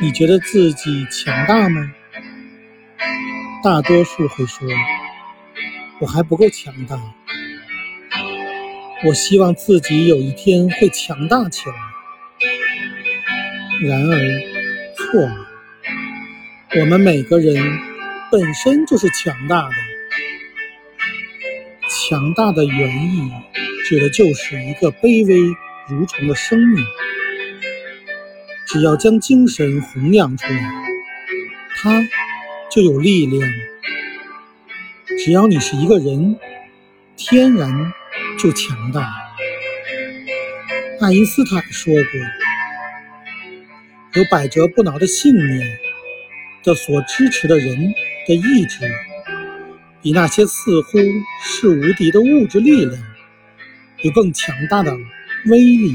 [0.00, 1.92] 你觉得自己强大吗？
[3.62, 4.68] 大多数会说
[6.00, 7.00] ：“我还不够强大。”
[9.06, 11.74] 我希望自己有一天会强大起来。
[13.88, 14.42] 然而，
[14.96, 15.46] 错了。
[16.80, 17.56] 我们每个人
[18.32, 19.74] 本身就是强大的。
[21.88, 23.30] 强大的原意，
[23.86, 25.36] 指的就是一个卑微
[25.88, 26.84] 如虫的生命。
[28.66, 30.72] 只要将精神弘扬出来，
[31.76, 32.02] 它
[32.70, 33.50] 就有力量。
[35.24, 36.36] 只要你是一个人，
[37.16, 37.92] 天然
[38.38, 39.08] 就强大。
[41.00, 42.02] 爱因斯坦说过
[44.14, 45.78] ：“有百折不挠的信念
[46.64, 47.92] 的所支持的人
[48.26, 48.80] 的意志，
[50.02, 50.98] 比那些似乎
[51.42, 52.98] 是无敌的物质力量
[54.02, 54.96] 有更强大的
[55.46, 55.94] 威力。”